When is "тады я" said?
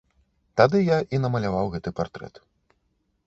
0.59-0.97